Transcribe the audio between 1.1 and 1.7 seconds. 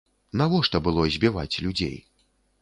збіваць